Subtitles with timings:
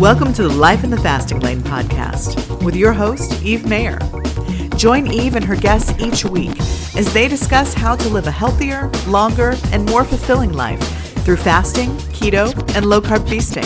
[0.00, 3.98] Welcome to the Life in the Fasting Lane podcast with your host, Eve Mayer.
[4.78, 6.58] Join Eve and her guests each week
[6.96, 10.80] as they discuss how to live a healthier, longer, and more fulfilling life
[11.22, 13.62] through fasting, keto, and low carb feasting.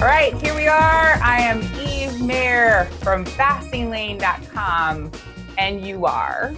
[0.00, 1.20] All right, here we are.
[1.22, 5.12] I am Eve Mayer from fastinglane.com,
[5.56, 6.52] and you are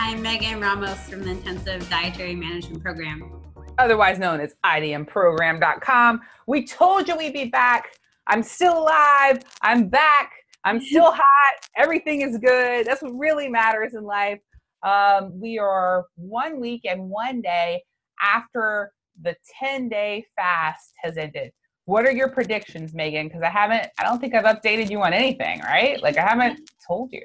[0.00, 3.42] I'm Megan Ramos from the Intensive Dietary Management Program.
[3.78, 6.20] otherwise known as idmprogram.com.
[6.46, 7.88] We told you we'd be back.
[8.28, 9.40] I'm still alive.
[9.60, 10.30] I'm back.
[10.64, 11.54] I'm still hot.
[11.76, 12.86] Everything is good.
[12.86, 14.38] That's what really matters in life.
[14.84, 17.82] Um, we are one week and one day
[18.22, 21.50] after the 10 day fast has ended.
[21.86, 23.26] What are your predictions, Megan?
[23.26, 26.00] Because I haven't, I don't think I've updated you on anything, right?
[26.00, 27.22] Like I haven't told you.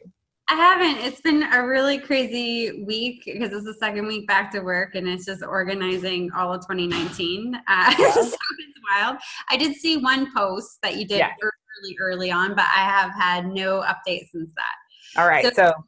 [0.50, 0.98] I haven't.
[1.06, 5.08] It's been a really crazy week because it's the second week back to work and
[5.08, 7.56] it's just organizing all of 2019.
[7.68, 9.18] Uh, so it's wild.
[9.50, 11.32] I did see one post that you did Yes.
[11.42, 15.20] early, early on, but I have had no update since that.
[15.22, 15.46] All right.
[15.46, 15.82] So- So, I,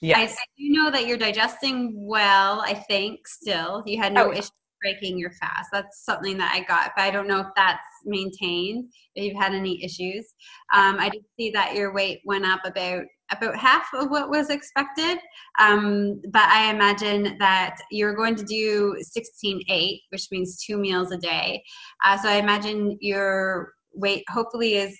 [0.00, 0.32] yes.
[0.36, 3.84] I do know that you're digesting well, I think, still.
[3.86, 4.32] You had no Oh.
[4.32, 4.50] issues
[4.82, 5.68] breaking your fast.
[5.72, 9.54] That's something that I got, but I don't know if that's maintained, if you've had
[9.54, 10.34] any issues.
[10.74, 14.50] Um, I did see that your weight went up about about half of what was
[14.50, 15.18] expected.
[15.58, 21.18] Um, but I imagine that you're going to do 16-8, which means two meals a
[21.18, 21.62] day.
[22.04, 24.98] Uh, so I imagine your weight hopefully is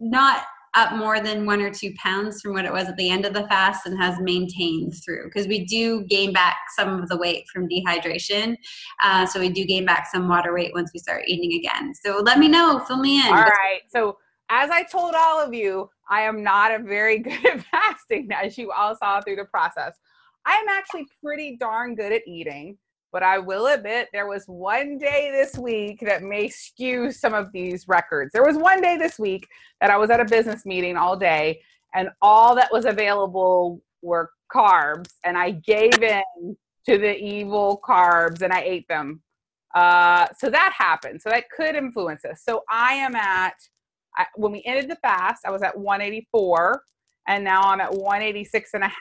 [0.00, 3.24] not up more than one or two pounds from what it was at the end
[3.24, 7.16] of the fast and has maintained through because we do gain back some of the
[7.16, 8.56] weight from dehydration
[9.00, 12.20] uh, so we do gain back some water weight once we start eating again so
[12.24, 13.82] let me know fill me in All right.
[13.88, 14.18] So,
[14.50, 18.58] as I told all of you, I am not a very good at fasting, as
[18.58, 19.94] you all saw through the process.
[20.46, 22.76] I am actually pretty darn good at eating,
[23.12, 27.50] but I will admit there was one day this week that may skew some of
[27.52, 28.32] these records.
[28.32, 29.46] There was one day this week
[29.80, 31.60] that I was at a business meeting all day,
[31.94, 36.56] and all that was available were carbs, and I gave in
[36.86, 39.22] to the evil carbs and I ate them.
[39.74, 41.20] Uh, so that happened.
[41.20, 42.42] So that could influence us.
[42.44, 43.54] So I am at
[44.16, 46.82] I, when we ended the fast, I was at 184,
[47.28, 48.98] and now I'm at 186 and a half.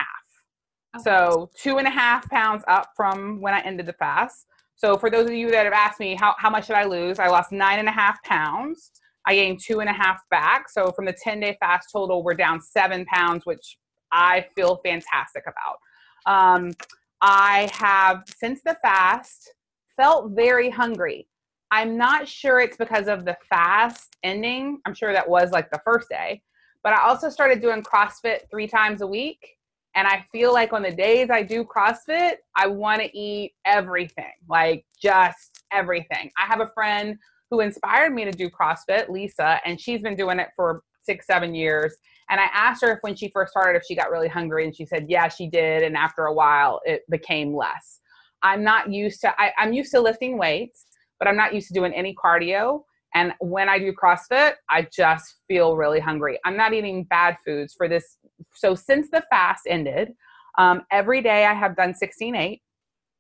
[0.96, 1.04] Okay.
[1.04, 4.48] So two and a half pounds up from when I ended the fast.
[4.76, 7.20] So for those of you that have asked me how, how much did I lose,
[7.20, 8.92] I lost nine and a half pounds.
[9.26, 10.70] I gained two and a half back.
[10.70, 13.78] So from the 10 day fast total, we're down seven pounds, which
[14.12, 15.78] I feel fantastic about.
[16.26, 16.74] Um,
[17.22, 19.54] I have since the fast
[19.96, 21.28] felt very hungry.
[21.74, 24.80] I'm not sure it's because of the fast ending.
[24.86, 26.44] I'm sure that was like the first day.
[26.84, 29.58] But I also started doing CrossFit three times a week.
[29.96, 34.34] And I feel like on the days I do CrossFit, I want to eat everything,
[34.48, 36.30] like just everything.
[36.38, 37.18] I have a friend
[37.50, 41.56] who inspired me to do CrossFit, Lisa, and she's been doing it for six, seven
[41.56, 41.96] years.
[42.30, 44.76] And I asked her if when she first started, if she got really hungry, and
[44.76, 45.82] she said, yeah, she did.
[45.82, 48.00] And after a while, it became less.
[48.44, 50.86] I'm not used to, I, I'm used to lifting weights
[51.24, 52.82] but I'm not used to doing any cardio.
[53.16, 56.38] And when I do CrossFit, I just feel really hungry.
[56.46, 58.18] I'm not eating bad foods for this.
[58.54, 60.12] So since the fast ended,
[60.58, 62.62] um, every day I have done 16 8.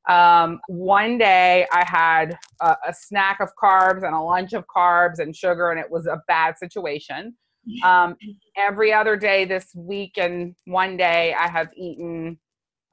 [0.10, 5.20] Um, one day I had a, a snack of carbs and a lunch of carbs
[5.20, 7.36] and sugar, and it was a bad situation.
[7.86, 8.18] Um,
[8.58, 12.38] every other day this week and one day I have eaten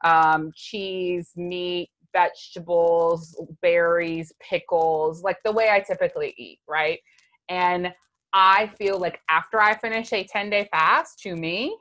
[0.04, 6.98] um, cheese, meat, vegetables, berries, pickles, like the way I typically eat, right?
[7.48, 7.92] And
[8.32, 11.76] I feel like after I finish a 10 day fast, to me,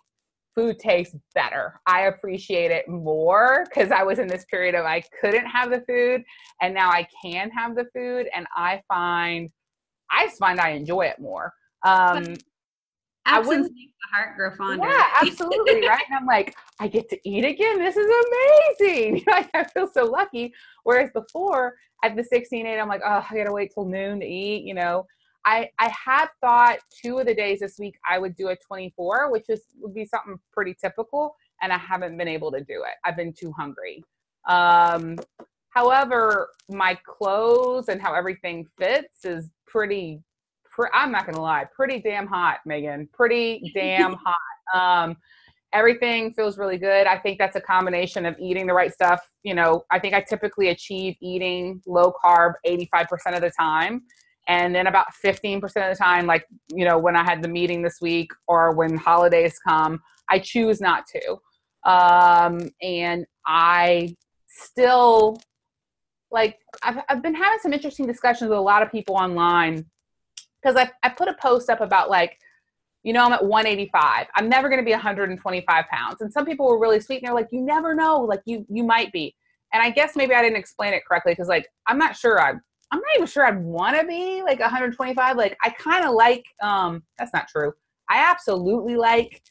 [0.55, 1.79] food tastes better.
[1.85, 5.83] I appreciate it more because I was in this period of I couldn't have the
[5.87, 6.23] food
[6.61, 8.27] and now I can have the food.
[8.35, 9.49] And I find,
[10.11, 11.53] I just find I enjoy it more.
[11.85, 12.35] Um,
[13.25, 16.03] absence wouldn't- makes the heart grow fonder yeah, absolutely, right?
[16.09, 17.79] And I'm like, I get to eat again.
[17.79, 18.07] This is
[18.79, 19.23] amazing.
[19.27, 20.53] Like I feel so lucky.
[20.83, 24.25] Whereas before at the 16, 8, I'm like, oh, I gotta wait till noon to
[24.25, 24.63] eat.
[24.63, 25.05] You know,
[25.45, 29.31] I I had thought two of the days this week I would do a 24,
[29.31, 32.95] which is would be something pretty typical, and I haven't been able to do it.
[33.05, 34.03] I've been too hungry.
[34.47, 35.17] Um,
[35.69, 40.21] however, my clothes and how everything fits is pretty.
[40.79, 43.09] Pre- I'm not gonna lie, pretty damn hot, Megan.
[43.11, 44.13] Pretty damn
[44.73, 45.03] hot.
[45.03, 45.17] Um,
[45.73, 47.05] everything feels really good.
[47.05, 49.19] I think that's a combination of eating the right stuff.
[49.43, 54.03] You know, I think I typically achieve eating low carb 85% of the time.
[54.47, 57.81] And then about 15% of the time, like, you know, when I had the meeting
[57.81, 59.99] this week or when holidays come,
[60.29, 61.91] I choose not to.
[61.91, 64.15] Um, and I
[64.47, 65.39] still
[66.31, 69.85] like I've, I've been having some interesting discussions with a lot of people online
[70.61, 72.37] because I, I put a post up about like
[73.03, 76.21] you know i'm at 185 i'm never going to be 125 pounds.
[76.21, 78.21] And some people were really sweet and they're like you never know.
[78.21, 79.35] Like you you might be.
[79.73, 82.49] And i guess maybe i didn't explain it correctly because like i'm not sure i
[82.49, 82.59] i'm
[82.99, 87.03] not even sure i'd want to be like 125 like i kind of like um
[87.17, 87.71] that's not true.
[88.09, 89.41] I absolutely like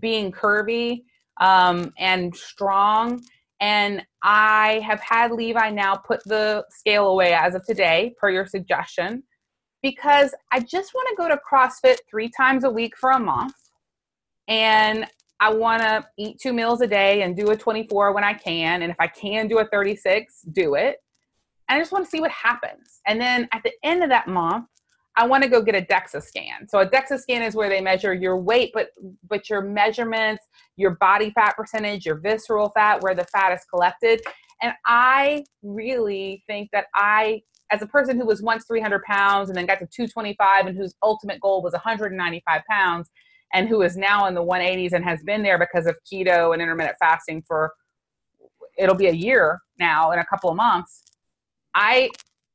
[0.00, 1.04] being curvy
[1.40, 3.22] um and strong.
[3.60, 8.46] And I have had Levi now put the scale away as of today, per your
[8.46, 9.22] suggestion,
[9.82, 13.54] because I just want to go to CrossFit three times a week for a month.
[14.48, 15.06] And
[15.40, 18.82] I want to eat two meals a day and do a 24 when I can.
[18.82, 20.96] And if I can do a 36, do it.
[21.68, 23.00] And I just want to see what happens.
[23.06, 24.66] And then at the end of that month,
[25.16, 26.68] I want to go get a DEXA scan.
[26.68, 28.90] So a DEXA scan is where they measure your weight, but
[29.28, 30.44] but your measurements,
[30.76, 34.20] your body fat percentage, your visceral fat, where the fat is collected.
[34.62, 39.56] And I really think that I, as a person who was once 300 pounds and
[39.56, 43.10] then got to 225 and whose ultimate goal was 195 pounds,
[43.52, 46.62] and who is now in the 180s and has been there because of keto and
[46.62, 47.72] intermittent fasting for
[48.78, 51.02] it'll be a year now in a couple of months.
[51.74, 52.10] I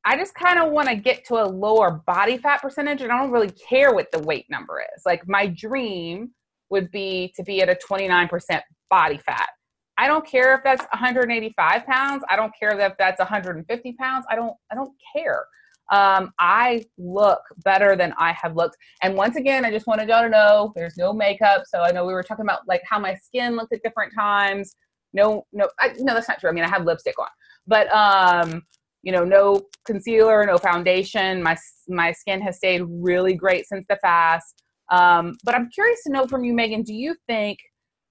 [0.07, 3.19] I just kind of want to get to a lower body fat percentage and I
[3.19, 5.01] don't really care what the weight number is.
[5.05, 6.31] Like my dream
[6.69, 9.49] would be to be at a 29% body fat.
[9.97, 12.23] I don't care if that's 185 pounds.
[12.29, 14.25] I don't care if that's 150 pounds.
[14.29, 15.45] I don't I don't care.
[15.91, 18.75] Um, I look better than I have looked.
[19.03, 21.63] And once again, I just wanted y'all to know there's no makeup.
[21.67, 24.75] So I know we were talking about like how my skin looked at different times.
[25.13, 26.49] No, no, I, no, that's not true.
[26.49, 27.27] I mean, I have lipstick on,
[27.67, 28.63] but um,
[29.03, 31.41] you know, no concealer, no foundation.
[31.41, 31.55] My
[31.87, 34.63] my skin has stayed really great since the fast.
[34.91, 37.59] Um, but I'm curious to know from you, Megan, do you think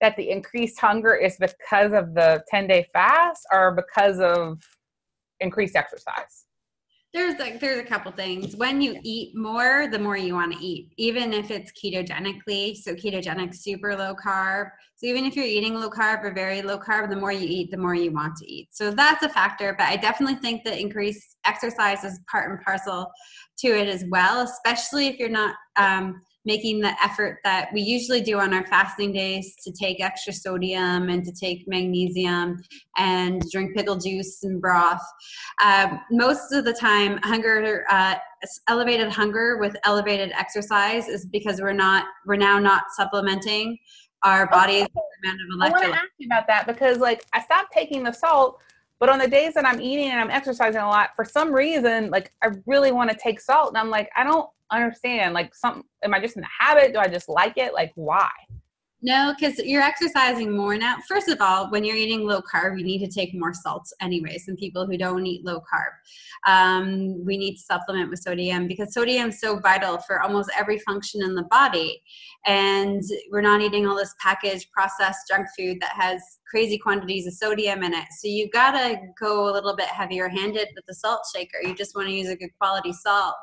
[0.05, 4.61] that the increased hunger is because of the 10 day fast or because of
[5.41, 6.45] increased exercise?
[7.15, 8.57] there's like there's a couple things.
[8.57, 12.77] When you eat more the more you want to eat even if it's ketogenically.
[12.77, 14.71] So ketogenic super low carb.
[14.97, 17.71] So even if you're eating low carb or very low carb the more you eat
[17.71, 18.71] the more you want to eat.
[18.73, 23.13] So that's a factor but i definitely think that increased exercise is part and parcel
[23.59, 28.21] to it as well especially if you're not um, making the effort that we usually
[28.21, 32.63] do on our fasting days to take extra sodium and to take magnesium
[32.97, 35.03] and drink pickle juice and broth.
[35.65, 38.17] Um, most of the time, hunger, uh,
[38.69, 43.79] elevated hunger with elevated exercise is because we're not, we're now not supplementing
[44.23, 44.93] our body's okay.
[45.25, 45.67] amount of electrolytes.
[45.67, 48.61] I want to ask you about that because, like, I stopped taking the salt.
[49.01, 52.11] But on the days that I'm eating and I'm exercising a lot, for some reason,
[52.11, 54.49] like I really want to take salt, and I'm like, I don't
[54.83, 55.35] understand.
[55.35, 56.93] Like, some am I just in the habit?
[56.93, 57.75] Do I just like it?
[57.75, 58.31] Like, why?
[59.07, 60.97] No, because you're exercising more now.
[61.07, 64.47] First of all, when you're eating low carb, you need to take more salts, anyways,
[64.47, 66.51] than people who don't eat low carb.
[66.51, 70.79] Um, we need to supplement with sodium because sodium is so vital for almost every
[70.79, 72.01] function in the body.
[72.47, 77.35] And we're not eating all this packaged, processed junk food that has crazy quantities of
[77.35, 78.07] sodium in it.
[78.21, 81.59] So you gotta go a little bit heavier handed with the salt shaker.
[81.63, 83.37] You just want to use a good quality salt.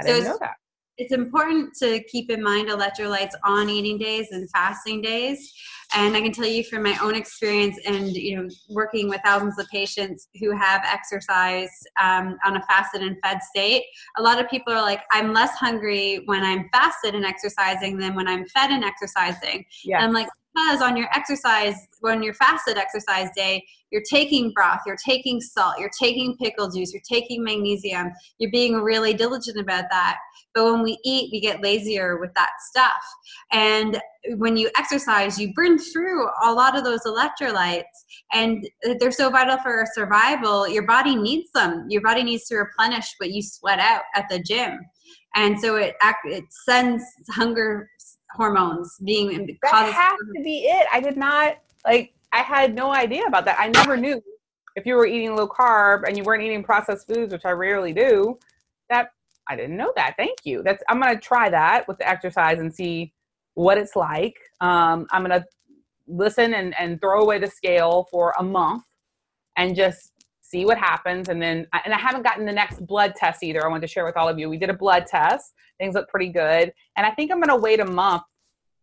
[0.00, 0.56] I didn't know that
[0.96, 5.52] it's important to keep in mind electrolytes on eating days and fasting days
[5.94, 9.58] and i can tell you from my own experience and you know working with thousands
[9.58, 13.82] of patients who have exercised um, on a fasted and fed state
[14.18, 18.14] a lot of people are like i'm less hungry when i'm fasted and exercising than
[18.14, 19.98] when i'm fed and exercising yeah.
[19.98, 24.96] i'm like because on your exercise, when your fasted exercise day, you're taking broth, you're
[25.04, 30.16] taking salt, you're taking pickle juice, you're taking magnesium, you're being really diligent about that.
[30.54, 33.02] But when we eat, we get lazier with that stuff.
[33.52, 34.00] And
[34.36, 37.82] when you exercise, you burn through a lot of those electrolytes,
[38.32, 38.68] and
[38.98, 40.68] they're so vital for our survival.
[40.68, 41.86] Your body needs them.
[41.88, 44.78] Your body needs to replenish what you sweat out at the gym
[45.34, 45.94] and so it
[46.24, 47.88] it sends hunger
[48.34, 50.86] hormones being that has to be it.
[50.92, 52.12] I did not like.
[52.32, 53.56] I had no idea about that.
[53.60, 54.20] I never knew
[54.74, 57.92] if you were eating low carb and you weren't eating processed foods, which I rarely
[57.92, 58.38] do.
[58.90, 59.10] That
[59.48, 60.14] I didn't know that.
[60.16, 60.62] Thank you.
[60.62, 63.12] That's I'm gonna try that with the exercise and see
[63.54, 64.34] what it's like.
[64.60, 65.44] Um, I'm gonna
[66.06, 68.82] listen and, and throw away the scale for a month
[69.56, 70.12] and just
[70.54, 71.28] see what happens.
[71.28, 73.64] And then, and I haven't gotten the next blood test either.
[73.64, 74.48] I want to share with all of you.
[74.48, 75.52] We did a blood test.
[75.80, 76.72] Things look pretty good.
[76.96, 78.22] And I think I'm going to wait a month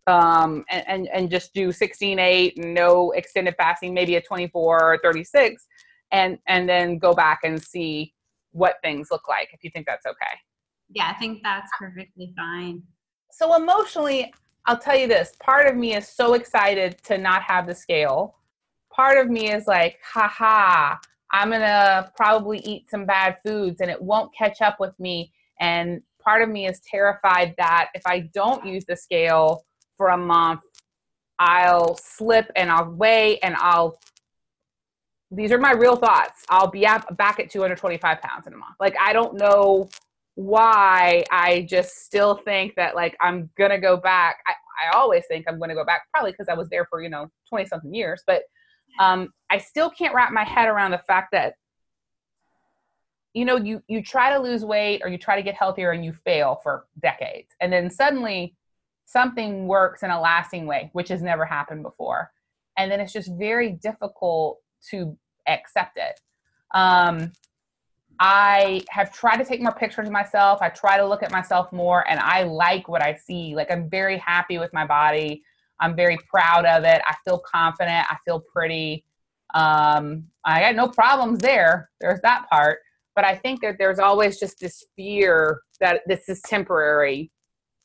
[0.05, 4.99] um, and, and, and just do 16, 8, no extended fasting, maybe a 24 or
[5.01, 5.65] 36,
[6.11, 8.13] and, and then go back and see
[8.51, 10.35] what things look like if you think that's okay.
[10.89, 12.83] Yeah, I think that's perfectly fine.
[13.31, 14.33] So emotionally,
[14.65, 18.35] I'll tell you this part of me is so excited to not have the scale.
[18.91, 20.97] Part of me is like, haha,
[21.31, 25.31] I'm going to probably eat some bad foods and it won't catch up with me.
[25.59, 29.65] And part of me is terrified that if I don't use the scale
[29.97, 30.61] for a month,
[31.39, 33.99] I'll slip and I'll weigh and I'll
[35.31, 36.43] these are my real thoughts.
[36.49, 38.75] I'll be back at 225 pounds in a month.
[38.81, 39.89] Like, I don't know
[40.35, 44.39] why I just still think that, like, I'm going to go back.
[44.45, 44.51] I,
[44.85, 47.09] I always think I'm going to go back, probably because I was there for, you
[47.09, 48.23] know, 20 something years.
[48.27, 48.43] But
[48.99, 51.55] um, I still can't wrap my head around the fact that,
[53.33, 56.03] you know, you, you try to lose weight or you try to get healthier and
[56.03, 57.49] you fail for decades.
[57.61, 58.55] And then suddenly
[59.05, 62.31] something works in a lasting way, which has never happened before.
[62.77, 65.17] And then it's just very difficult to
[65.47, 66.19] accept it.
[66.73, 67.31] Um,
[68.19, 70.61] I have tried to take more pictures of myself.
[70.61, 73.55] I try to look at myself more, and I like what I see.
[73.55, 75.43] Like, I'm very happy with my body.
[75.81, 77.01] I'm very proud of it.
[77.05, 78.05] I feel confident.
[78.09, 79.03] I feel pretty.
[79.53, 81.89] Um, I got no problems there.
[81.99, 82.79] There's that part.
[83.15, 87.31] But I think that there's always just this fear that this is temporary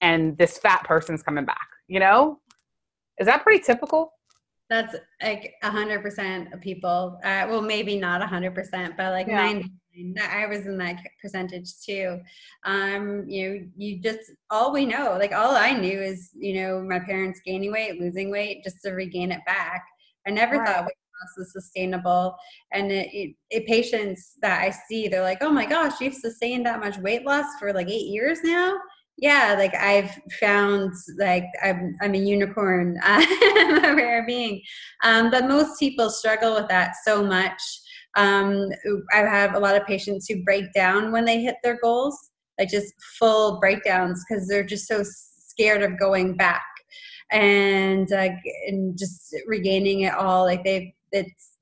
[0.00, 2.38] and this fat person's coming back, you know?
[3.18, 4.12] Is that pretty typical?
[4.68, 7.18] That's like a hundred percent of people.
[7.24, 9.62] Uh, well, maybe not a hundred percent, but like yeah.
[10.20, 12.20] I was in that percentage too.
[12.64, 16.80] Um, you know, you just all we know, like all I knew is, you know,
[16.80, 19.84] my parents gaining weight, losing weight, just to regain it back.
[20.26, 20.66] I never right.
[20.66, 22.36] thought weight loss was sustainable.
[22.72, 26.66] And it, it, it, patients that I see, they're like, "Oh my gosh, you've sustained
[26.66, 28.76] that much weight loss for like eight years now."
[29.18, 34.60] yeah like i've found like i'm, I'm a unicorn i'm a rare being
[35.02, 37.62] um, but most people struggle with that so much
[38.16, 38.68] um,
[39.12, 42.68] i have a lot of patients who break down when they hit their goals like
[42.68, 46.64] just full breakdowns because they're just so scared of going back
[47.30, 48.28] and uh,
[48.66, 51.52] and just regaining it all like they've it's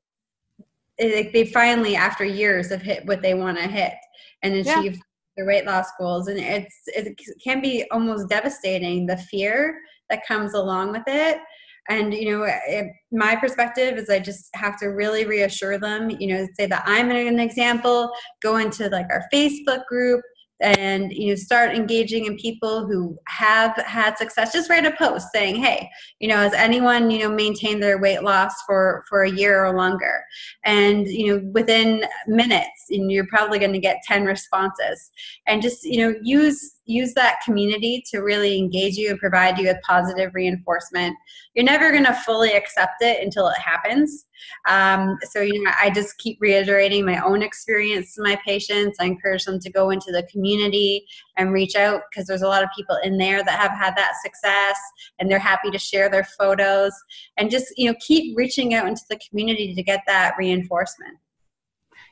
[1.01, 3.95] like they finally after years have hit what they want to hit
[4.43, 5.01] and achieve yeah
[5.37, 9.79] their weight loss goals and it's it can be almost devastating the fear
[10.11, 11.39] that comes along with it
[11.89, 16.27] and you know it, my perspective is i just have to really reassure them you
[16.27, 18.11] know say that i'm an example
[18.43, 20.23] go into like our facebook group
[20.61, 24.53] and you know start engaging in people who have had success.
[24.53, 25.89] Just write a post saying hey
[26.21, 29.77] you know has anyone you know maintained their weight loss for for a year or
[29.77, 30.25] longer?
[30.65, 35.11] And you know within minutes and you're probably going to get 10 responses.
[35.47, 39.67] And just you know use use that community to really engage you and provide you
[39.67, 41.17] with positive reinforcement
[41.55, 44.27] you're never going to fully accept it until it happens
[44.69, 48.99] um, so, you know, I just keep reiterating my own experience to my patients.
[49.01, 52.63] I encourage them to go into the community and reach out because there's a lot
[52.63, 54.79] of people in there that have had that success
[55.19, 56.93] and they're happy to share their photos
[57.37, 61.17] and just, you know, keep reaching out into the community to get that reinforcement.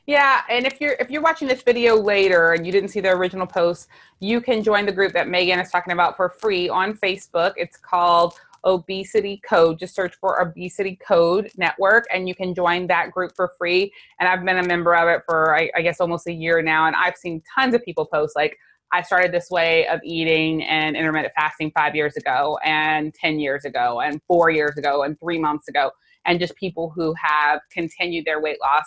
[0.05, 3.09] Yeah, and if you're if you're watching this video later and you didn't see the
[3.09, 3.87] original post,
[4.19, 7.53] you can join the group that Megan is talking about for free on Facebook.
[7.55, 8.33] It's called
[8.65, 9.79] Obesity Code.
[9.79, 13.93] Just search for Obesity Code Network and you can join that group for free.
[14.19, 16.87] And I've been a member of it for, I, I guess, almost a year now.
[16.87, 18.57] And I've seen tons of people post like,
[18.91, 23.65] I started this way of eating and intermittent fasting five years ago, and 10 years
[23.65, 25.89] ago, and four years ago, and three months ago,
[26.25, 28.85] and just people who have continued their weight loss.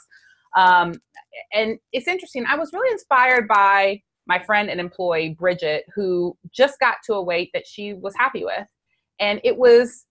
[0.57, 0.95] Um,
[1.53, 2.45] and it's interesting.
[2.47, 7.23] I was really inspired by my friend and employee, Bridget, who just got to a
[7.23, 8.67] weight that she was happy with.
[9.21, 10.07] And it was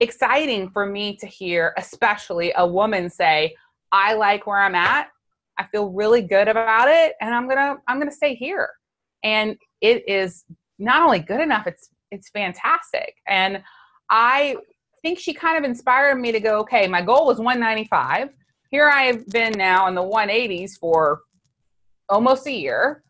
[0.00, 3.54] exciting for me to hear, especially a woman say,
[3.92, 5.08] I like where I'm at.
[5.58, 8.70] I feel really good about it and I'm going to I'm going to stay here.
[9.22, 10.44] And it is
[10.78, 13.14] not only good enough, it's it's fantastic.
[13.28, 13.62] And
[14.10, 14.56] I
[15.02, 18.30] think she kind of inspired me to go, okay, my goal was 195.
[18.70, 21.20] Here I have been now in the 180s for
[22.08, 23.02] almost a year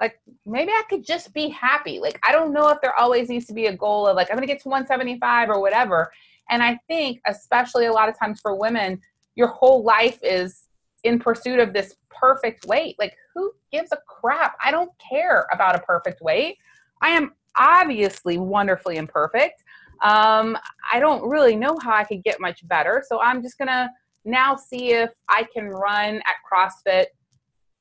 [0.00, 1.98] like maybe I could just be happy.
[1.98, 4.36] Like I don't know if there always needs to be a goal of like I'm
[4.36, 6.10] going to get to 175 or whatever.
[6.50, 9.00] And I think especially a lot of times for women,
[9.34, 10.64] your whole life is
[11.04, 12.96] in pursuit of this perfect weight.
[12.98, 14.56] Like who gives a crap?
[14.64, 16.56] I don't care about a perfect weight.
[17.02, 19.62] I am obviously wonderfully imperfect.
[20.02, 20.56] Um,
[20.92, 23.04] I don't really know how I could get much better.
[23.08, 23.88] So I'm just going to
[24.28, 27.06] now see if I can run at CrossFit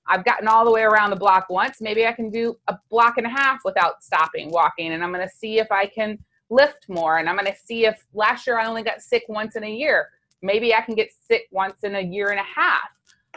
[0.07, 1.81] I've gotten all the way around the block once.
[1.81, 4.93] Maybe I can do a block and a half without stopping walking.
[4.93, 6.17] And I'm going to see if I can
[6.49, 7.17] lift more.
[7.17, 9.69] And I'm going to see if last year I only got sick once in a
[9.69, 10.09] year.
[10.41, 12.89] Maybe I can get sick once in a year and a half.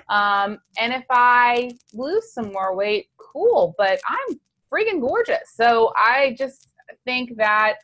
[0.09, 3.75] Um, and if I lose some more weight, cool.
[3.77, 4.39] But I'm
[4.73, 5.51] freaking gorgeous.
[5.55, 6.69] So I just
[7.05, 7.79] think that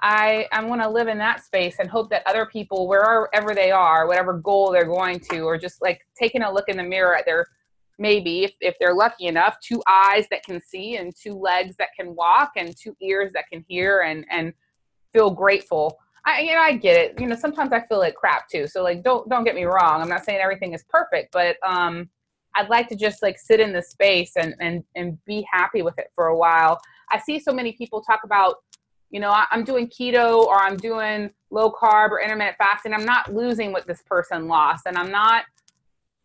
[0.00, 3.70] I I want to live in that space and hope that other people, wherever they
[3.70, 7.16] are, whatever goal they're going to, or just like taking a look in the mirror
[7.16, 7.46] at their
[7.98, 11.88] maybe if, if they're lucky enough two eyes that can see and two legs that
[11.98, 14.52] can walk and two ears that can hear and and
[15.12, 15.98] feel grateful.
[16.24, 17.20] I you know i get it.
[17.20, 20.00] You know sometimes i feel like crap too so like don't don't get me wrong.
[20.00, 22.08] I'm not saying everything is perfect but um
[22.54, 25.98] i'd like to just like sit in the space and and and be happy with
[25.98, 26.80] it for a while.
[27.10, 28.56] I see so many people talk about
[29.10, 33.32] you know i'm doing keto or i'm doing low carb or intermittent fasting i'm not
[33.32, 35.44] losing what this person lost and i'm not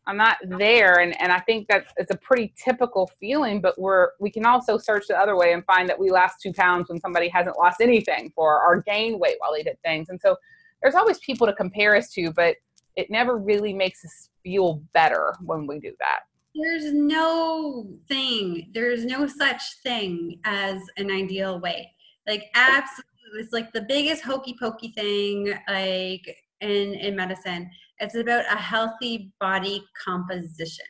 [0.05, 0.99] I'm not there.
[0.99, 4.77] And, and I think that it's a pretty typical feeling, but we're, we can also
[4.77, 7.79] search the other way and find that we lost two pounds when somebody hasn't lost
[7.79, 10.09] anything for or gained weight while they did things.
[10.09, 10.35] And so
[10.81, 12.57] there's always people to compare us to, but
[12.95, 16.21] it never really makes us feel better when we do that.
[16.55, 21.87] There's no thing, there's no such thing as an ideal weight.
[22.27, 28.45] Like absolutely, it's like the biggest hokey pokey thing like in, in medicine it's about
[28.51, 30.85] a healthy body composition.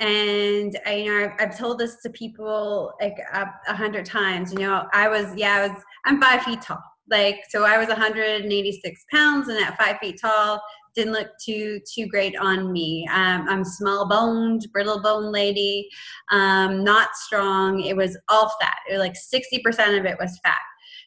[0.00, 4.52] And I, you know, I've, I've told this to people like a, hundred times.
[4.52, 6.82] You know, I was, yeah, I was, I'm five feet tall.
[7.08, 10.60] Like, so I was 186 pounds, and at five feet tall,
[10.94, 13.06] didn't look too too great on me.
[13.12, 15.88] Um, I'm small boned, brittle bone lady,
[16.30, 17.80] um, not strong.
[17.80, 18.76] It was all fat.
[18.88, 20.60] It was like 60% of it was fat.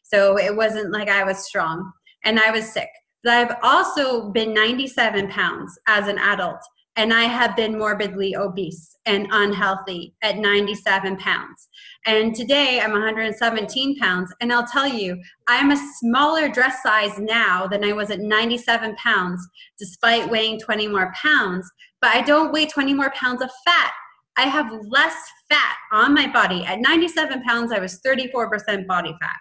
[0.04, 1.90] So it wasn't like I was strong,
[2.24, 2.88] and I was sick.
[3.24, 6.60] But I've also been 97 pounds as an adult,
[6.96, 11.68] and I have been morbidly obese and unhealthy at 97 pounds.
[12.06, 17.66] And today I'm 117 pounds, and I'll tell you, I'm a smaller dress size now
[17.66, 19.46] than I was at 97 pounds,
[19.78, 21.70] despite weighing 20 more pounds.
[22.00, 23.92] But I don't weigh 20 more pounds of fat.
[24.38, 25.14] I have less
[25.48, 26.64] fat on my body.
[26.64, 29.36] At 97 pounds, I was 34% body fat.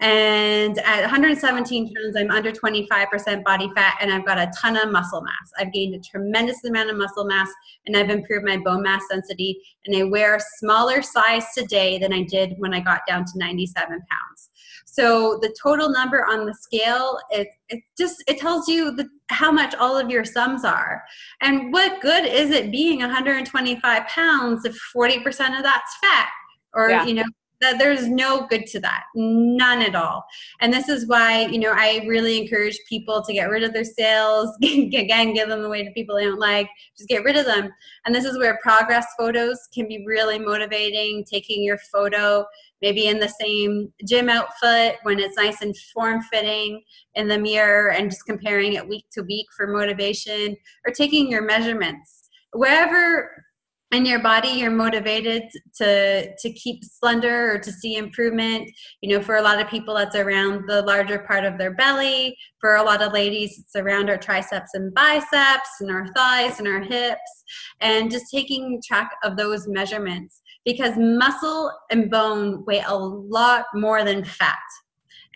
[0.00, 4.92] And at 117 pounds, I'm under 25% body fat and I've got a ton of
[4.92, 5.50] muscle mass.
[5.58, 7.48] I've gained a tremendous amount of muscle mass
[7.86, 9.60] and I've improved my bone mass density.
[9.86, 13.32] And I wear a smaller size today than I did when I got down to
[13.38, 14.50] 97 pounds.
[14.84, 19.50] So the total number on the scale, it, it just, it tells you the, how
[19.50, 21.02] much all of your sums are.
[21.40, 26.30] And what good is it being 125 pounds if 40% of that's fat?
[26.74, 27.04] Or, yeah.
[27.04, 27.24] you know,
[27.60, 30.24] that there's no good to that none at all.
[30.60, 33.84] And this is why you know i really encourage people to get rid of their
[33.84, 37.70] sales again give them away to people they don't like just get rid of them.
[38.04, 42.44] And this is where progress photos can be really motivating taking your photo
[42.82, 46.82] maybe in the same gym outfit when it's nice and form fitting
[47.14, 51.42] in the mirror and just comparing it week to week for motivation or taking your
[51.42, 52.28] measurements.
[52.52, 53.44] Wherever
[53.92, 55.44] in your body you're motivated
[55.76, 58.70] to to keep slender or to see improvement.
[59.00, 62.36] You know for a lot of people that's around the larger part of their belly.
[62.60, 66.68] For a lot of ladies it's around our triceps and biceps and our thighs and
[66.68, 67.44] our hips
[67.80, 74.04] and just taking track of those measurements because muscle and bone weigh a lot more
[74.04, 74.58] than fat.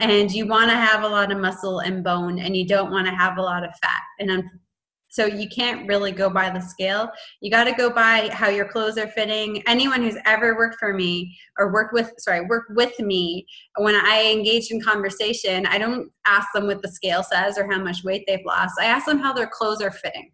[0.01, 3.07] And you want to have a lot of muscle and bone and you don't want
[3.07, 4.03] to have a lot of fat.
[4.19, 4.31] And
[5.13, 7.11] so you can't really go by the scale.
[7.43, 9.63] You got to go by how your clothes are fitting.
[9.67, 13.47] Anyone who's ever worked for me or worked with, sorry, worked with me,
[13.77, 17.79] when I engage in conversation, I don't ask them what the scale says or how
[17.79, 18.73] much weight they've lost.
[18.81, 20.33] I ask them how their clothes are fitting.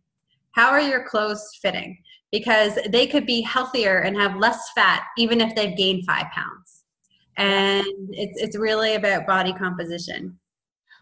[0.53, 1.99] How are your clothes fitting?
[2.31, 6.85] Because they could be healthier and have less fat even if they've gained five pounds.
[7.37, 10.39] And it's, it's really about body composition.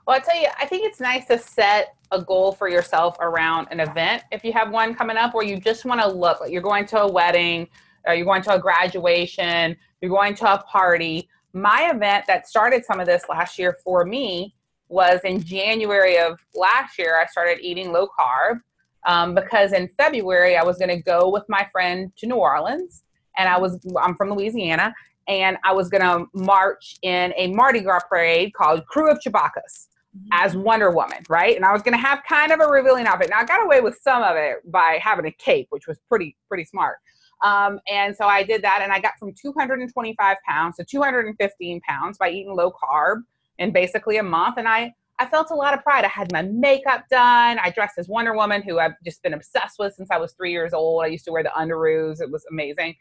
[0.06, 3.68] Well, I'll tell you, I think it's nice to set a goal for yourself around
[3.70, 6.50] an event if you have one coming up, or you just want to look like
[6.50, 7.68] you're going to a wedding,
[8.06, 11.28] or you're going to a graduation, you're going to a party.
[11.52, 14.54] My event that started some of this last year for me
[14.88, 17.18] was in January of last year.
[17.20, 18.60] I started eating low carb
[19.06, 23.02] um, because in February I was going to go with my friend to New Orleans,
[23.36, 24.94] and I was I'm from Louisiana,
[25.26, 29.88] and I was going to march in a Mardi Gras parade called Krewe of Chewbacchus
[30.32, 31.56] as Wonder Woman, right?
[31.56, 33.30] And I was going to have kind of a revealing outfit.
[33.30, 36.36] Now I got away with some of it by having a cape, which was pretty
[36.48, 36.96] pretty smart.
[37.44, 42.18] Um, and so I did that, and I got from 225 pounds to 215 pounds
[42.18, 43.22] by eating low carb
[43.58, 44.56] in basically a month.
[44.58, 46.04] And I I felt a lot of pride.
[46.04, 47.58] I had my makeup done.
[47.58, 50.52] I dressed as Wonder Woman, who I've just been obsessed with since I was three
[50.52, 51.04] years old.
[51.04, 52.20] I used to wear the underoos.
[52.20, 52.94] It was amazing.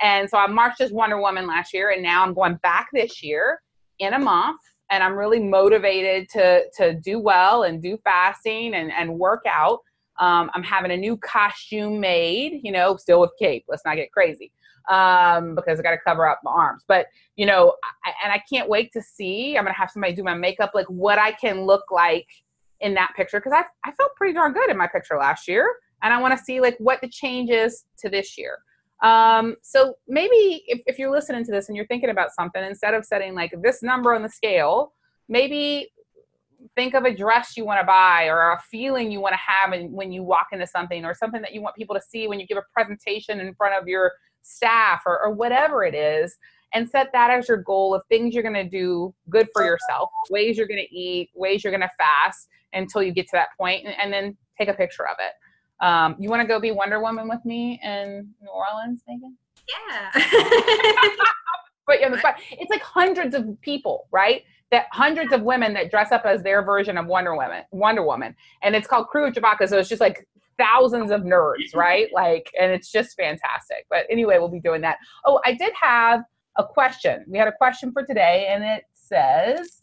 [0.00, 3.22] And so I marched as Wonder Woman last year, and now I'm going back this
[3.22, 3.60] year
[3.98, 8.90] in a month and I'm really motivated to to do well and do fasting and
[8.92, 9.80] and work out.
[10.18, 13.64] Um, I'm having a new costume made, you know, still with cape.
[13.68, 14.50] Let's not get crazy
[14.88, 16.84] um, because I got to cover up my arms.
[16.88, 17.74] But you know,
[18.04, 19.56] I, and I can't wait to see.
[19.56, 22.26] I'm gonna have somebody do my makeup, like what I can look like
[22.80, 25.68] in that picture because I I felt pretty darn good in my picture last year,
[26.02, 28.58] and I want to see like what the changes to this year.
[29.02, 32.94] Um, so maybe if, if you're listening to this and you're thinking about something, instead
[32.94, 34.92] of setting like this number on the scale,
[35.28, 35.90] maybe
[36.74, 39.72] think of a dress you want to buy or a feeling you want to have
[39.72, 42.40] in, when you walk into something or something that you want people to see when
[42.40, 46.36] you give a presentation in front of your staff or, or whatever it is
[46.74, 50.10] and set that as your goal of things you're going to do good for yourself
[50.30, 53.48] ways you're going to eat ways you're going to fast until you get to that
[53.58, 55.32] point and, and then take a picture of it
[55.80, 59.36] um, you want to go be wonder woman with me in new orleans megan
[59.68, 60.24] Yeah.
[61.88, 62.36] but on the spot.
[62.52, 64.44] It's like hundreds of people, right?
[64.70, 68.36] That hundreds of women that dress up as their version of Wonder Woman, Wonder Woman,
[68.62, 69.70] and it's called Krewe of Chewbacchus.
[69.70, 72.08] So it's just like thousands of nerds, right?
[72.12, 73.86] Like, and it's just fantastic.
[73.88, 74.98] But anyway, we'll be doing that.
[75.24, 76.20] Oh, I did have
[76.58, 77.24] a question.
[77.26, 79.80] We had a question for today, and it says,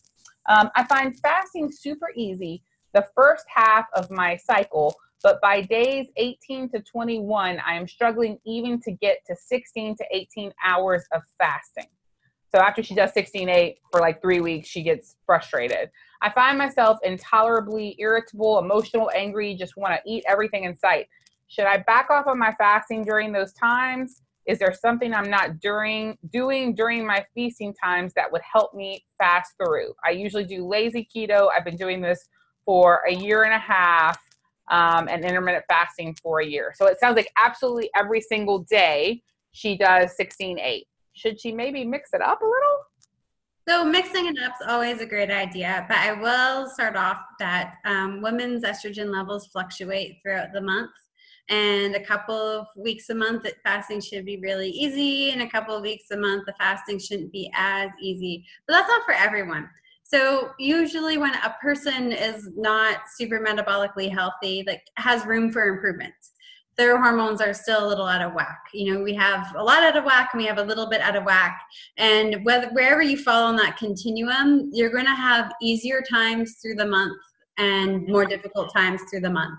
[0.47, 2.61] um, "I find fasting super easy
[2.93, 8.37] the first half of my cycle." But by days 18 to 21, I am struggling
[8.45, 11.87] even to get to 16 to 18 hours of fasting.
[12.53, 15.89] So after she does 16 8 for like three weeks, she gets frustrated.
[16.21, 21.07] I find myself intolerably irritable, emotional, angry, just want to eat everything in sight.
[21.47, 24.21] Should I back off on my fasting during those times?
[24.45, 29.03] Is there something I'm not during doing during my feasting times that would help me
[29.17, 29.91] fast through?
[30.05, 31.49] I usually do lazy keto.
[31.51, 32.29] I've been doing this
[32.63, 34.19] for a year and a half
[34.69, 36.73] um, and intermittent fasting for a year.
[36.75, 40.87] So it sounds like absolutely every single day she does 16 8.
[41.13, 42.77] Should she maybe mix it up a little?
[43.67, 47.75] So mixing it up is always a great idea, but I will start off that
[47.85, 50.91] um, women's estrogen levels fluctuate throughout the month.
[51.49, 55.75] And a couple of weeks a month, fasting should be really easy, and a couple
[55.75, 58.45] of weeks a month, the fasting shouldn't be as easy.
[58.67, 59.69] But that's not for everyone.
[60.07, 66.13] So usually, when a person is not super metabolically healthy, like has room for improvement,
[66.77, 68.59] their hormones are still a little out of whack.
[68.71, 71.01] You know, we have a lot out of whack and we have a little bit
[71.01, 71.59] out of whack.
[71.97, 76.75] And whether wherever you fall on that continuum, you're going to have easier times through
[76.75, 77.17] the month
[77.57, 79.57] and more difficult times through the month.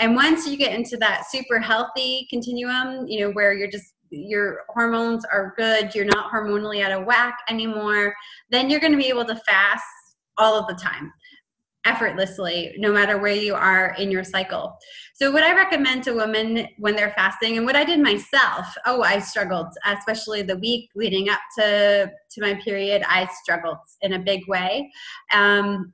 [0.00, 4.60] And once you get into that super healthy continuum, you know, where you're just your
[4.68, 8.14] hormones are good, you're not hormonally out of whack anymore,
[8.50, 9.84] then you're going to be able to fast
[10.36, 11.12] all of the time
[11.84, 14.76] effortlessly no matter where you are in your cycle.
[15.14, 19.02] So what i recommend to women when they're fasting and what i did myself oh
[19.02, 24.18] i struggled especially the week leading up to to my period i struggled in a
[24.18, 24.90] big way.
[25.32, 25.92] Um,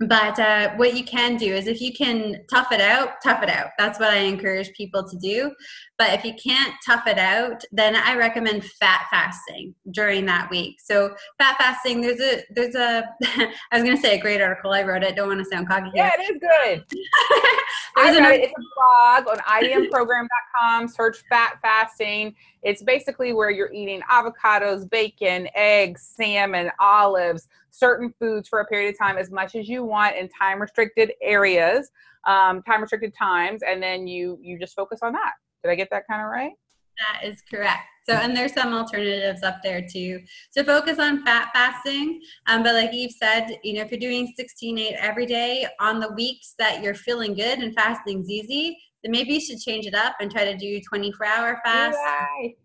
[0.00, 3.50] but uh, what you can do is if you can tough it out tough it
[3.50, 5.50] out that's what i encourage people to do
[5.98, 10.80] but if you can't tough it out then i recommend fat fasting during that week
[10.80, 14.72] so fat fasting there's a there's a i was going to say a great article
[14.72, 16.84] i wrote it don't want to sound cocky Yeah, it is good.
[17.96, 18.40] I an it.
[18.42, 20.88] It's a blog on idmprogram.com.
[20.88, 22.34] Search fat fasting.
[22.62, 28.90] It's basically where you're eating avocados, bacon, eggs, salmon, olives, certain foods for a period
[28.90, 31.90] of time as much as you want in time restricted areas,
[32.26, 35.32] um, time restricted times, and then you you just focus on that.
[35.62, 36.52] Did I get that kind of right?
[36.98, 37.82] That is correct.
[38.08, 40.20] So, and there's some alternatives up there too.
[40.50, 42.20] So, focus on fat fasting.
[42.46, 46.00] Um, but, like Eve said, you know, if you're doing 16 8 every day on
[46.00, 49.94] the weeks that you're feeling good and fasting's easy, then maybe you should change it
[49.94, 51.96] up and try to do 24 hour fast.
[52.42, 52.56] Yay.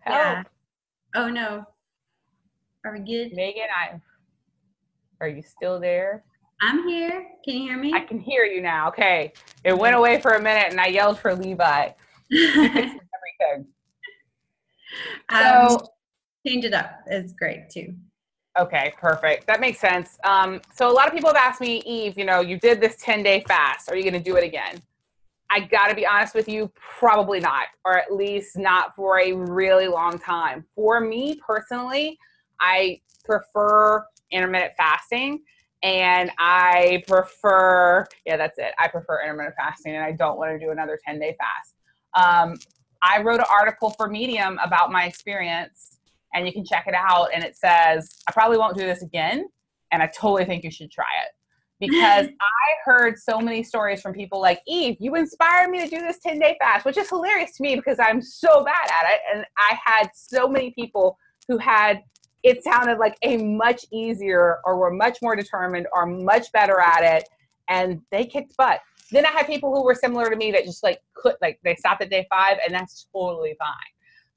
[0.00, 0.16] Help.
[0.16, 0.42] Yeah.
[1.14, 1.64] Oh, no.
[2.84, 3.32] Are we good?
[3.34, 4.00] Megan, I
[5.24, 6.22] are you still there?
[6.60, 7.26] I'm here.
[7.44, 7.92] Can you hear me?
[7.94, 8.88] I can hear you now.
[8.88, 9.32] Okay.
[9.64, 11.88] It went away for a minute and I yelled for Levi.
[12.30, 13.66] Everything.
[15.30, 15.86] um, So
[16.46, 17.94] change it up is great too.
[18.58, 19.46] Okay, perfect.
[19.46, 20.18] That makes sense.
[20.24, 22.96] Um, so a lot of people have asked me, Eve, you know, you did this
[22.96, 23.90] 10 day fast.
[23.90, 24.80] Are you going to do it again?
[25.50, 29.32] I got to be honest with you, probably not, or at least not for a
[29.32, 30.66] really long time.
[30.74, 32.18] For me personally,
[32.60, 35.40] I prefer intermittent fasting
[35.84, 38.72] and I prefer, yeah, that's it.
[38.78, 41.74] I prefer intermittent fasting and I don't want to do another 10 day fast.
[42.16, 42.56] Um,
[43.02, 45.98] I wrote an article for Medium about my experience
[46.32, 47.28] and you can check it out.
[47.34, 49.46] And it says, I probably won't do this again.
[49.92, 51.32] And I totally think you should try it
[51.86, 56.00] because I heard so many stories from people like, Eve, you inspired me to do
[56.00, 59.20] this 10 day fast, which is hilarious to me because I'm so bad at it.
[59.34, 62.00] And I had so many people who had
[62.44, 67.02] it sounded like a much easier or were much more determined or much better at
[67.02, 67.28] it
[67.68, 68.80] and they kicked butt
[69.10, 71.74] then I had people who were similar to me that just like could like they
[71.74, 73.70] stopped at day five, and that's totally fine.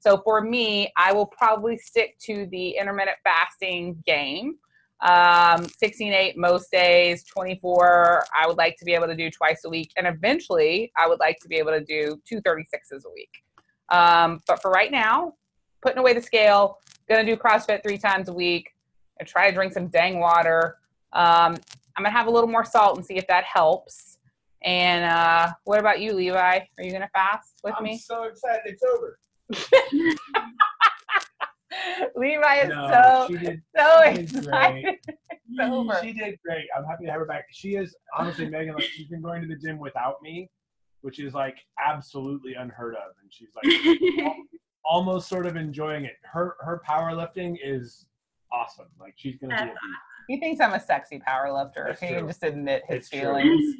[0.00, 4.56] So for me, I will probably stick to the intermittent fasting game.
[5.00, 8.24] Um, 16 8 most days, 24.
[8.36, 9.92] I would like to be able to do twice a week.
[9.96, 13.30] And eventually, I would like to be able to do 236s a week.
[13.90, 15.34] Um, but for right now,
[15.82, 18.74] putting away the scale, gonna do CrossFit three times a week
[19.18, 20.78] and try to drink some dang water.
[21.12, 21.56] Um,
[21.96, 24.18] I'm gonna have a little more salt and see if that helps.
[24.62, 26.36] And uh, what about you, Levi?
[26.36, 27.92] Are you gonna fast with me?
[27.92, 29.18] I'm so excited it's over.
[32.16, 33.62] Levi is No, so she did.
[33.76, 34.96] so excited.
[35.60, 35.98] over.
[36.02, 36.66] She did great.
[36.76, 37.46] I'm happy to have her back.
[37.50, 38.74] She is honestly, Megan.
[38.74, 40.50] Like she's been going to the gym without me,
[41.00, 43.64] which is like absolutely unheard of, and she's like
[44.88, 46.16] almost sort of enjoying it.
[46.22, 48.06] Her her powerlifting is
[48.52, 48.86] awesome.
[48.98, 49.70] Like she's gonna be.
[49.70, 49.74] A.
[50.28, 51.84] He thinks I'm a sexy power lifter.
[51.88, 53.20] That's He can just admit his It's true.
[53.20, 53.76] feelings.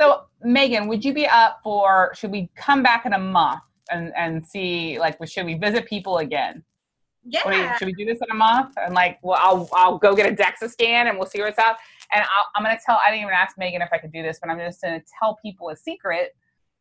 [0.00, 2.12] So, Megan, would you be up for?
[2.14, 4.98] Should we come back in a month and and see?
[4.98, 6.64] Like, should we visit people again?
[7.24, 7.72] yeah.
[7.72, 8.74] You, should we do this in a month?
[8.76, 11.78] And like, well, I'll I'll go get a DEXA scan and we'll see what's up.
[12.12, 12.98] And I'll, I'm gonna tell.
[13.04, 15.36] I didn't even ask Megan if I could do this, but I'm just gonna tell
[15.42, 16.34] people a secret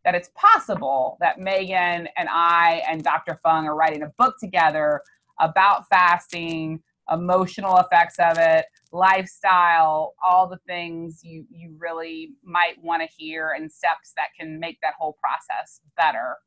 [0.08, 3.42] that it's possible that Megan and I and Dr.
[3.44, 5.02] Fung are writing a book together
[5.42, 13.02] about fasting, emotional effects of it, lifestyle, all the things you you really might want
[13.02, 16.38] to hear and steps that can make that whole process better.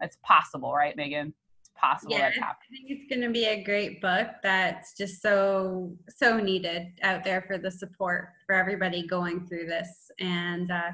[0.00, 1.34] It's possible, right, Megan?
[1.80, 5.92] Possible Yeah, that's I think it's going to be a great book that's just so
[6.08, 10.10] so needed out there for the support for everybody going through this.
[10.20, 10.90] And uh,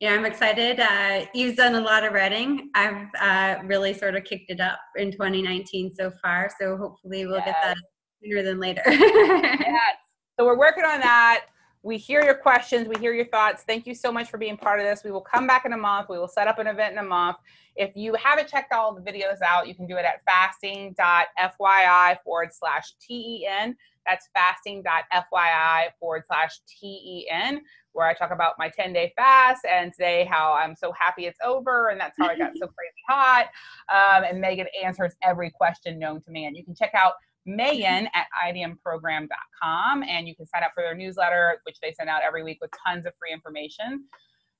[0.00, 0.80] yeah, I'm excited.
[0.80, 2.70] Uh, you've done a lot of writing.
[2.74, 6.50] I've uh, really sort of kicked it up in 2019 so far.
[6.58, 7.76] So hopefully we'll get that
[8.22, 8.82] sooner than later.
[8.86, 9.96] Yes.
[10.38, 11.44] So we're working on that.
[11.82, 12.88] We hear your questions.
[12.88, 13.62] We hear your thoughts.
[13.62, 15.02] Thank you so much for being part of this.
[15.02, 16.10] We will come back in a month.
[16.10, 17.38] We will set up an event in a month.
[17.74, 22.50] If you haven't checked all the videos out, you can do it at fasting.fyi forward
[22.52, 23.74] slash TEN.
[24.06, 27.62] That's fasting.fyi forward slash TEN,
[27.92, 31.38] where I talk about my 10 day fast and today how I'm so happy it's
[31.42, 33.46] over and that's how I got so crazy hot.
[33.88, 36.54] Um, and Megan answers every question known to man.
[36.54, 37.14] You can check out
[37.46, 42.22] Megan at idmprogram.com and you can sign up for their newsletter, which they send out
[42.22, 44.04] every week with tons of free information.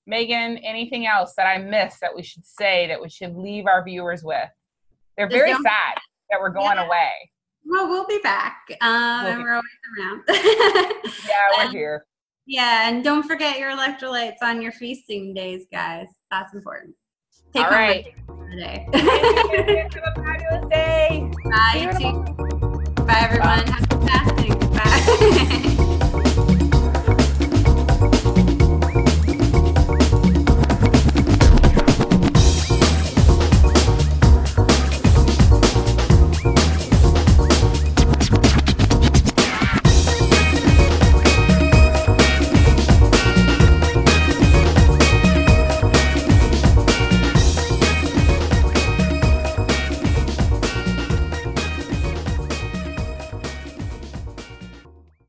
[0.06, 3.84] Megan, anything else that I missed that we should say that we should leave our
[3.84, 4.48] viewers with?
[5.16, 5.98] They're Just very sad
[6.30, 6.86] that we're going Yeah.
[6.86, 7.10] away.
[7.66, 8.62] well, we'll be back.
[8.80, 10.22] Um, We'll and be- we're always around.
[11.28, 12.06] Yeah, we're Um, here.
[12.46, 16.08] yeah, and don't forget your electrolytes on your feasting days, guys.
[16.30, 16.94] That's important.
[17.52, 18.06] Take All right.
[18.50, 18.86] today.
[18.94, 21.30] Have a fabulous day.
[21.44, 22.60] Bye,
[23.10, 23.66] Bye, everyone.
[23.66, 25.68] Happy fasting.
[25.68, 25.76] Bye.